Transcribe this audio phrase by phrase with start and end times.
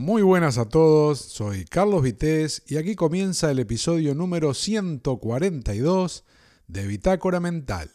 [0.00, 6.24] Muy buenas a todos, soy Carlos Vitéz y aquí comienza el episodio número 142
[6.68, 7.90] de Bitácora Mental.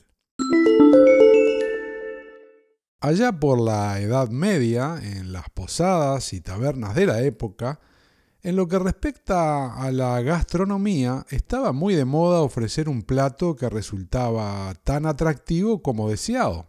[3.00, 7.80] Allá por la Edad Media, en las posadas y tabernas de la época,
[8.44, 13.68] en lo que respecta a la gastronomía, estaba muy de moda ofrecer un plato que
[13.68, 16.68] resultaba tan atractivo como deseado.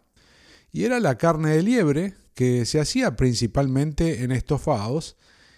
[0.73, 5.17] Y era la carne de liebre, que se hacía principalmente en estofados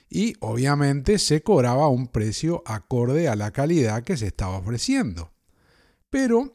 [0.09, 5.33] y obviamente se cobraba un precio acorde a la calidad que se estaba ofreciendo.
[6.09, 6.55] Pero,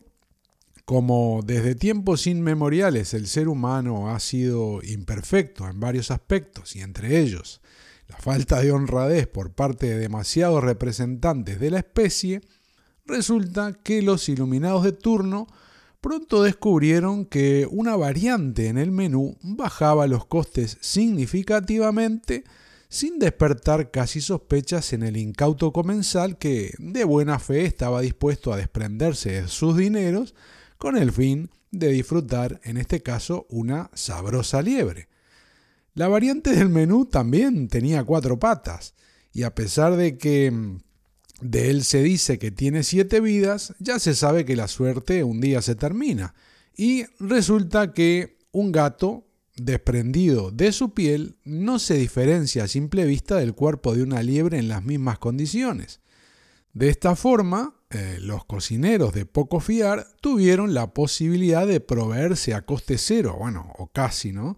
[0.85, 7.19] como desde tiempos inmemoriales el ser humano ha sido imperfecto en varios aspectos y entre
[7.19, 7.61] ellos
[8.07, 12.41] la falta de honradez por parte de demasiados representantes de la especie,
[13.05, 15.47] resulta que los iluminados de turno
[16.03, 22.43] pronto descubrieron que una variante en el menú bajaba los costes significativamente
[22.89, 28.57] sin despertar casi sospechas en el incauto comensal que de buena fe estaba dispuesto a
[28.57, 30.35] desprenderse de sus dineros
[30.77, 35.07] con el fin de disfrutar, en este caso, una sabrosa liebre.
[35.93, 38.93] La variante del menú también tenía cuatro patas,
[39.31, 40.81] y a pesar de que mm,
[41.41, 45.41] de él se dice que tiene siete vidas, ya se sabe que la suerte un
[45.41, 46.33] día se termina,
[46.75, 53.37] y resulta que un gato desprendido de su piel no se diferencia a simple vista
[53.37, 55.99] del cuerpo de una liebre en las mismas condiciones.
[56.73, 62.65] De esta forma, eh, los cocineros de poco fiar tuvieron la posibilidad de proveerse a
[62.65, 64.57] coste cero, bueno, o casi, ¿no?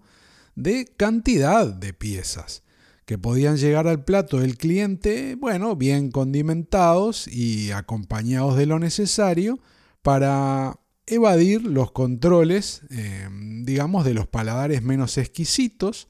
[0.56, 2.64] de cantidad de piezas
[3.06, 9.60] que podían llegar al plato del cliente, bueno, bien condimentados y acompañados de lo necesario
[10.02, 13.28] para evadir los controles, eh,
[13.64, 16.08] digamos, de los paladares menos exquisitos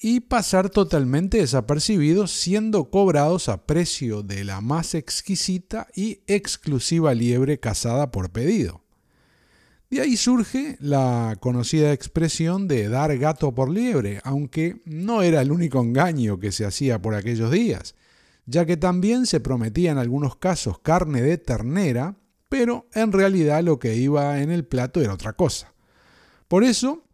[0.00, 7.58] y pasar totalmente desapercibidos siendo cobrados a precio de la más exquisita y exclusiva liebre
[7.58, 8.82] cazada por pedido.
[9.90, 15.50] De ahí surge la conocida expresión de dar gato por liebre, aunque no era el
[15.50, 17.94] único engaño que se hacía por aquellos días,
[18.44, 22.16] ya que también se prometía en algunos casos carne de ternera,
[22.50, 25.72] pero en realidad lo que iba en el plato era otra cosa.
[26.48, 27.04] Por eso,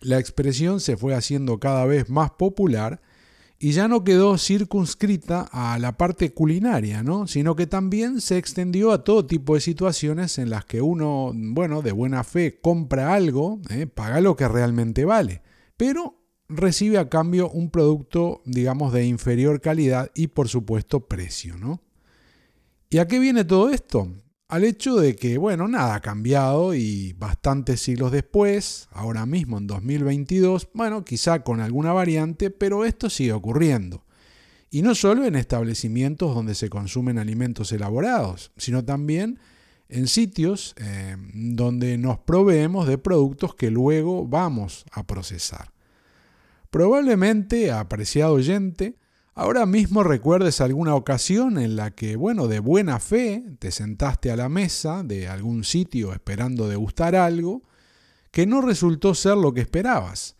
[0.00, 3.00] la expresión se fue haciendo cada vez más popular
[3.64, 7.28] y ya no quedó circunscrita a la parte culinaria, ¿no?
[7.28, 11.80] sino que también se extendió a todo tipo de situaciones en las que uno, bueno,
[11.80, 13.86] de buena fe compra algo, ¿eh?
[13.86, 15.42] paga lo que realmente vale,
[15.76, 16.18] pero
[16.48, 21.84] recibe a cambio un producto, digamos, de inferior calidad y por supuesto precio, ¿no?
[22.90, 24.08] ¿Y a qué viene todo esto?
[24.52, 29.66] Al hecho de que, bueno, nada ha cambiado y bastantes siglos después, ahora mismo en
[29.66, 34.04] 2022, bueno, quizá con alguna variante, pero esto sigue ocurriendo.
[34.70, 39.38] Y no solo en establecimientos donde se consumen alimentos elaborados, sino también
[39.88, 45.72] en sitios eh, donde nos proveemos de productos que luego vamos a procesar.
[46.68, 48.98] Probablemente, apreciado oyente,
[49.34, 54.36] Ahora mismo recuerdes alguna ocasión en la que, bueno, de buena fe te sentaste a
[54.36, 57.62] la mesa de algún sitio esperando degustar algo
[58.30, 60.36] que no resultó ser lo que esperabas.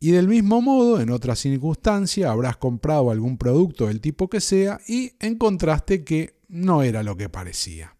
[0.00, 4.80] Y del mismo modo, en otra circunstancia, habrás comprado algún producto del tipo que sea
[4.88, 7.94] y encontraste que no era lo que parecía.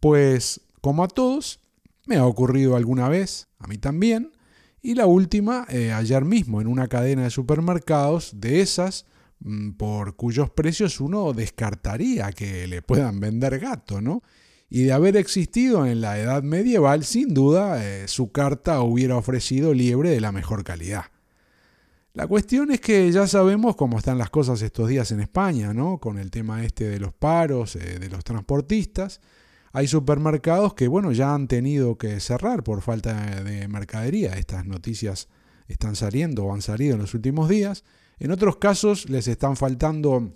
[0.00, 1.60] Pues, como a todos,
[2.06, 4.32] me ha ocurrido alguna vez, a mí también,
[4.82, 9.06] y la última, eh, ayer mismo, en una cadena de supermercados, de esas
[9.76, 14.22] por cuyos precios uno descartaría que le puedan vender gato, ¿no?
[14.68, 19.74] Y de haber existido en la edad medieval, sin duda, eh, su carta hubiera ofrecido
[19.74, 21.06] liebre de la mejor calidad.
[22.12, 25.98] La cuestión es que ya sabemos cómo están las cosas estos días en España, ¿no?
[25.98, 29.20] Con el tema este de los paros, eh, de los transportistas.
[29.72, 34.34] Hay supermercados que, bueno, ya han tenido que cerrar por falta de mercadería.
[34.34, 35.28] Estas noticias
[35.68, 37.84] están saliendo o han salido en los últimos días.
[38.20, 40.34] En otros casos les están faltando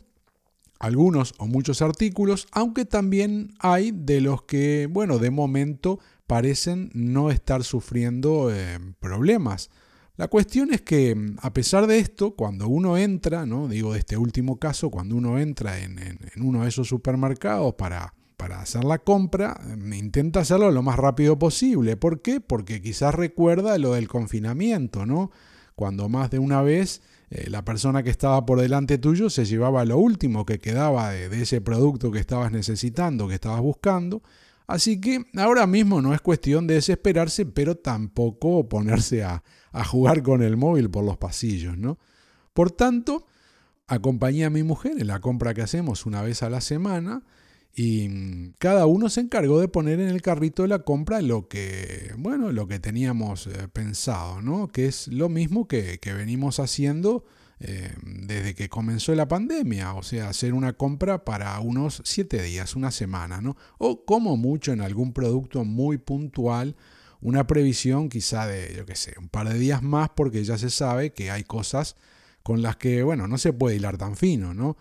[0.81, 7.31] algunos o muchos artículos, aunque también hay de los que, bueno, de momento parecen no
[7.31, 9.70] estar sufriendo eh, problemas.
[10.17, 13.69] La cuestión es que, a pesar de esto, cuando uno entra, ¿no?
[13.69, 18.62] digo de este último caso, cuando uno entra en, uno de esos supermercados para, para
[18.62, 19.61] hacer la compra,
[19.93, 21.99] intenta hacerlo lo más rápido posible.
[21.99, 22.41] ¿Por qué?
[22.41, 25.31] Porque quizás recuerda lo del confinamiento, ¿no?
[25.75, 27.03] Cuando más de una vez
[27.34, 31.42] eh, la persona que estaba por delante tuyo se llevaba lo último que quedaba de,
[31.42, 34.22] ese producto que estabas necesitando, que estabas buscando.
[34.69, 39.42] Así que ahora mismo no es cuestión de desesperarse, pero tampoco ponerse a,
[39.72, 41.98] a jugar con el móvil por los pasillos, ¿no?
[42.52, 43.26] Por tanto,
[43.88, 47.25] acompañé a mi mujer en la compra que hacemos una vez a la semana
[47.75, 51.49] y mm, cada uno se encargó de poner en el carrito de la compra lo
[51.49, 54.69] que, bueno, lo que teníamos eh, pensado, ¿no?
[54.69, 57.25] Que es lo mismo que, venimos haciendo
[57.59, 62.76] eh, desde que comenzó la pandemia, o sea, hacer una compra para unos siete días,
[62.76, 63.56] una semana, ¿no?
[63.79, 66.77] O como mucho en algún producto muy puntual,
[67.20, 70.70] una previsión quizá de, yo qué sé, un par de días más porque ya se
[70.70, 71.97] sabe que hay cosas
[72.44, 74.77] con las que, bueno, no se puede hilar tan fino, ¿no?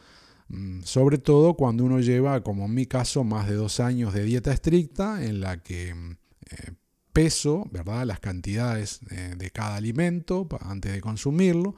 [0.54, 4.24] Mm, sobre todo cuando uno lleva, como en mi caso, más de dos años de
[4.24, 6.12] dieta estricta en la que mm,
[6.52, 6.74] eh,
[7.12, 8.06] peso, ¿verdad?
[8.06, 11.76] Las cantidades eh, de cada alimento antes de consumirlo.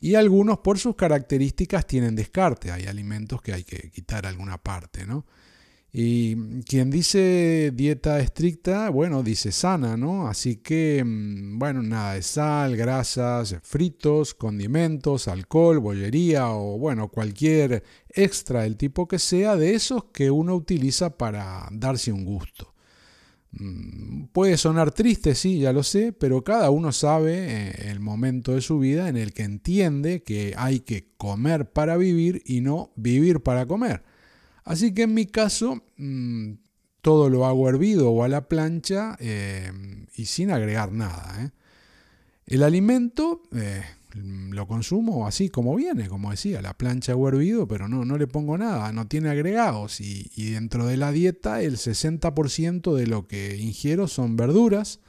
[0.00, 2.70] Y algunos por sus características tienen descarte.
[2.72, 5.24] Hay alimentos que hay que quitar alguna parte, ¿no?
[5.96, 10.26] Y quien dice dieta estricta, bueno, dice sana, ¿no?
[10.26, 17.84] Así que, mm, bueno, nada de sal, grasas, fritos, condimentos, alcohol, bollería o, bueno, cualquier
[18.08, 22.74] extra del tipo que sea de esos que uno utiliza para darse un gusto.
[23.52, 28.52] Mm, puede sonar triste, sí, ya lo sé, pero cada uno sabe eh, el momento
[28.52, 32.92] de su vida en el que entiende que hay que comer para vivir y no
[32.96, 34.02] vivir para comer.
[34.64, 36.52] Así que en mi caso, mm,
[37.04, 39.70] todo lo hago hervido o a la plancha eh,
[40.16, 41.44] y sin agregar nada.
[41.44, 41.50] ¿eh?
[42.46, 43.82] El alimento eh,
[44.14, 48.26] lo consumo así como viene, como decía, la plancha o hervido, pero no, no le
[48.26, 50.00] pongo nada, no tiene agregados.
[50.00, 55.00] Y, y dentro de la dieta, el 60% de lo que ingiero son verduras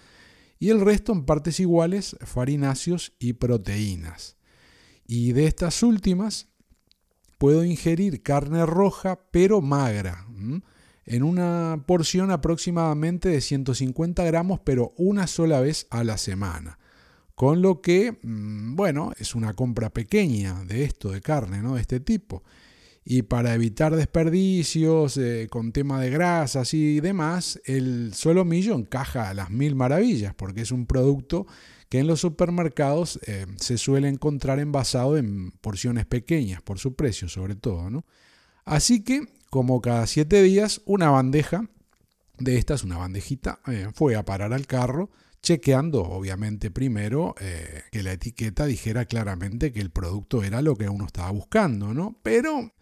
[0.59, 4.35] y el resto en partes iguales farináceos y proteínas.
[5.07, 6.49] Y de estas últimas,
[7.37, 10.25] puedo ingerir carne roja pero magra,
[11.05, 16.79] en una porción aproximadamente de 150 gramos, pero una sola vez a la semana.
[17.35, 21.75] Con lo que, mm, bueno, es una compra pequeña de esto, de carne, ¿no?
[21.75, 22.43] De este tipo.
[23.03, 29.33] Y para evitar desperdicios eh, con tema de grasas y demás, el solomillo encaja a
[29.35, 31.45] las mil maravillas, porque es un producto
[31.89, 37.29] que en los supermercados eh, se suele encontrar envasado en porciones pequeñas, por su precio
[37.29, 37.89] sobre todo.
[37.89, 38.05] ¿no?
[38.65, 41.69] Así que, como cada siete días, una bandeja
[42.37, 45.09] de estas, una bandejita, eh, fue a parar al carro,
[45.41, 50.89] chequeando obviamente primero eh, que la etiqueta dijera claramente que el producto era lo que
[50.89, 52.19] uno estaba buscando, ¿no?
[52.23, 52.73] Pero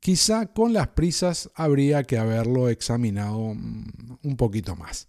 [0.00, 5.08] quizá con las prisas habría que haberlo examinado mm, un poquito más.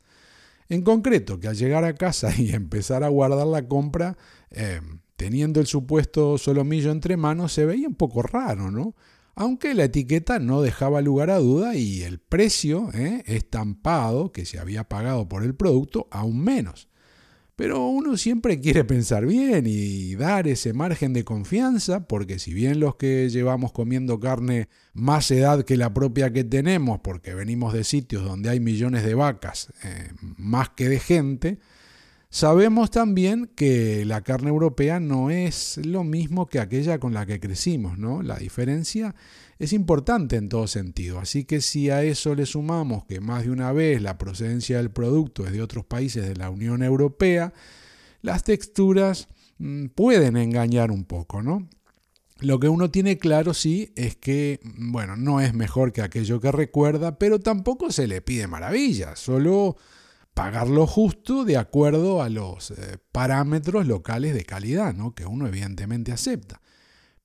[0.69, 4.17] En concreto, que al llegar a casa y empezar a guardar la compra,
[4.51, 4.81] eh,
[5.15, 8.95] teniendo el supuesto solomillo entre manos, se veía un poco raro, ¿no?
[9.35, 14.57] Aunque la etiqueta no dejaba lugar a duda y el precio eh, estampado que se
[14.57, 16.89] había pagado por el producto aún menos.
[17.57, 22.79] Pero uno siempre quiere pensar bien y dar ese margen de confianza, porque si bien
[22.79, 27.83] los que llevamos comiendo carne más edad que la propia que tenemos, porque venimos de
[27.83, 31.57] sitios donde hay millones de vacas eh, más que de gente,
[32.29, 37.39] sabemos también que la carne europea no es lo mismo que aquella con la que
[37.39, 38.21] crecimos, ¿no?
[38.21, 39.15] La diferencia
[39.59, 41.19] es importante en todo sentido.
[41.19, 44.91] Así que si a eso le sumamos que más de una vez la procedencia del
[44.91, 47.53] producto es de otros países de la Unión Europea,
[48.21, 49.27] las texturas
[49.57, 51.67] mm, pueden engañar un poco, ¿no?
[52.39, 56.39] Lo que uno tiene claro sí es que, mm, bueno, no es mejor que aquello
[56.39, 59.75] que recuerda, pero tampoco se le pide maravilla, solo
[60.35, 65.15] pagar lo justo de acuerdo a los eh, parámetros locales de calidad, ¿no?
[65.15, 66.61] que uno evidentemente acepta.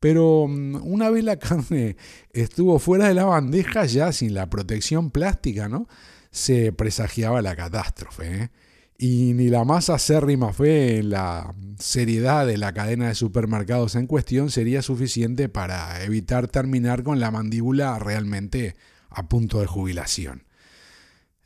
[0.03, 1.97] Pero mm, una vez la carne
[2.33, 5.87] estuvo fuera de la bandeja, ya sin la protección plástica, ¿no?
[6.33, 8.35] Se presagiaba la catástrofe.
[8.35, 8.51] ¿eh?
[8.99, 14.09] Y ni la más acérrima fe en la seriedad de la cadena de supermercados en
[14.09, 18.75] cuestión sería suficiente para evitar terminar con la mandíbula realmente
[19.09, 20.43] a punto de jubilación.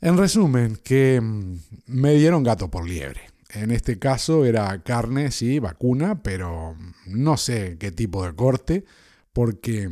[0.01, 3.36] En resumen, que mm, me dieron gato por liebre.
[3.49, 6.75] En este caso era carne, sí, vacuna, pero
[7.05, 8.83] no sé qué tipo de corte,
[9.31, 9.89] porque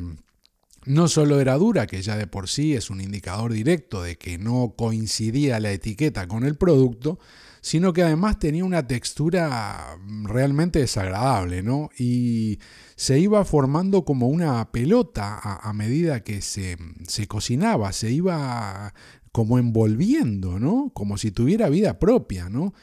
[0.86, 4.38] no solo era dura, que ya de por sí es un indicador directo de que
[4.38, 7.18] no coincidía la etiqueta con el producto,
[7.62, 11.90] sino que además tenía una textura realmente desagradable, ¿no?
[11.98, 12.60] Y
[12.96, 18.94] se iba formando como una pelota a, medida que se, se, cocinaba, se iba
[19.32, 20.92] como envolviendo, ¿no?
[20.94, 22.76] Como si tuviera vida propia, ¿no?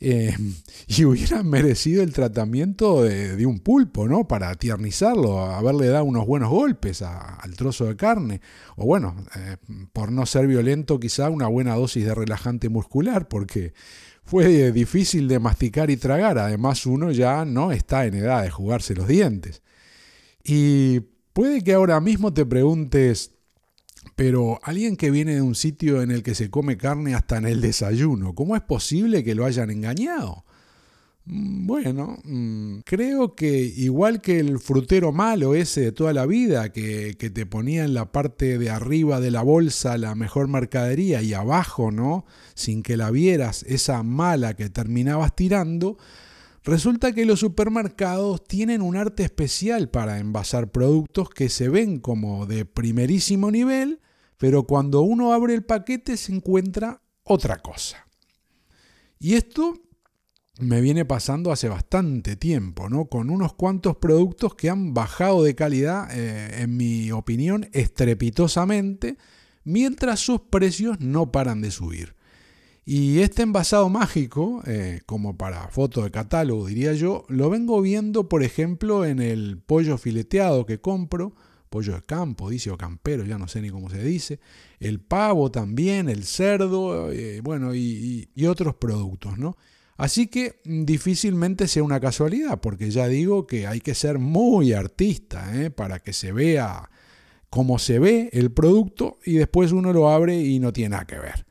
[0.00, 0.34] Eh,
[0.86, 4.28] y hubieran merecido el tratamiento de, un pulpo, ¿no?
[4.28, 8.40] Para tiernizarlo, haberle dado unos buenos golpes al trozo de carne.
[8.76, 9.56] O bueno, eh,
[9.92, 13.72] por no ser violento, quizá una buena dosis de relajante muscular, porque
[14.24, 16.38] fue difícil de masticar y tragar.
[16.38, 19.62] Además, uno ya no está en edad de jugarse los dientes.
[20.44, 21.00] Y
[21.32, 23.37] puede que ahora mismo te preguntes,
[24.18, 27.46] pero alguien que viene de un sitio en el que se come carne hasta en
[27.46, 30.44] el desayuno, ¿cómo es posible que lo hayan engañado?
[31.26, 36.72] Mm, bueno, mm, creo que igual que el frutero malo ese de toda la vida,
[36.72, 41.22] que, que, te ponía en la parte de arriba de la bolsa la mejor mercadería
[41.22, 42.26] y abajo, ¿no?
[42.56, 45.96] Sin que la vieras, esa mala que terminabas tirando,
[46.64, 52.46] resulta que los supermercados tienen un arte especial para envasar productos que se ven como
[52.46, 54.00] de primerísimo nivel,
[54.38, 58.06] pero cuando uno abre el paquete se encuentra otra cosa.
[59.18, 59.74] Y esto
[60.60, 63.06] me viene pasando hace bastante tiempo, ¿no?
[63.06, 69.18] Con unos cuantos productos que han bajado de calidad, eh, en mi opinión, estrepitosamente,
[69.64, 72.16] mientras sus precios no paran de subir.
[72.84, 78.28] Y este envasado mágico, eh, como para foto de catálogo diría yo, lo vengo viendo,
[78.28, 81.34] por ejemplo, en el pollo fileteado que compro,
[81.68, 84.40] pollo de campo, dice, o campero, ya no sé ni cómo se dice,
[84.80, 89.56] el pavo también, el cerdo, eh, bueno, y, y otros productos, ¿no?
[89.98, 94.72] Así que mm, difícilmente sea una casualidad, porque ya digo que hay que ser muy
[94.72, 95.70] artista ¿eh?
[95.70, 96.88] para que se vea
[97.50, 101.18] cómo se ve el producto y después uno lo abre y no tiene nada que
[101.18, 101.46] ver.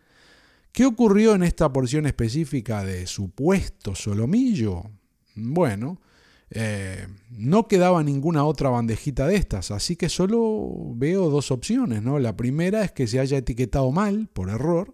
[0.72, 4.84] ¿Qué ocurrió en esta porción específica de supuesto solomillo?
[5.36, 6.00] Bueno,
[6.50, 12.02] eh, no quedaba ninguna otra bandejita de estas, así que solo veo dos opciones.
[12.02, 12.20] ¿no?
[12.20, 14.94] La primera es que se haya etiquetado mal, por error,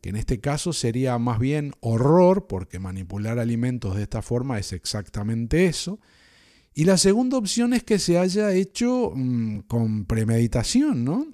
[0.00, 4.72] que en este caso sería más bien horror, porque manipular alimentos de esta forma es
[4.72, 6.00] exactamente eso.
[6.74, 11.26] Y la segunda opción es que se haya hecho mm, con premeditación, ¿no?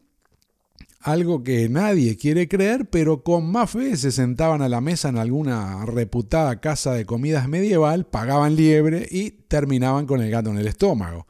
[1.06, 5.18] Algo que nadie quiere creer, pero con más fe se sentaban a la mesa en
[5.18, 10.66] alguna reputada casa de comidas medieval, pagaban liebre y terminaban con el gato en el
[10.66, 11.28] estómago.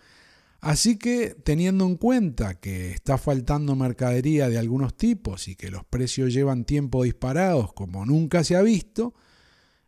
[0.62, 5.84] Así que teniendo en cuenta que está faltando mercadería de algunos tipos y que los
[5.84, 9.12] precios llevan tiempo disparados como nunca se ha visto,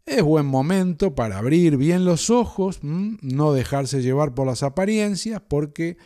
[0.04, 5.96] es buen momento para abrir bien los ojos, no dejarse llevar por las apariencias, porque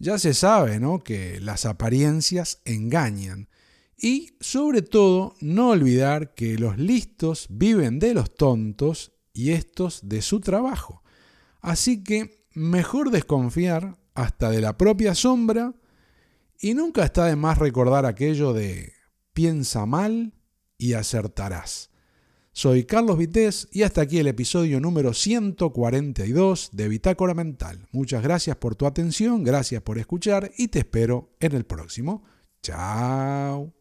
[0.00, 0.98] ya se sabe ¿no?
[0.98, 3.48] que las apariencias engañan.
[3.96, 10.22] Y sobre todo, no olvidar que los listos viven de los tontos y estos de
[10.22, 11.02] su trabajo.
[11.60, 15.74] Así que mejor desconfiar hasta de la propia sombra,
[16.62, 18.92] y nunca está de más recordar aquello de
[19.32, 20.34] piensa mal
[20.76, 21.89] y acertarás.
[22.52, 27.86] Soy Carlos Vitéz y hasta aquí el episodio número 142 de Bitácora Mental.
[27.92, 32.24] Muchas gracias por tu atención, gracias por escuchar y te espero en el próximo.
[32.62, 33.72] Chao.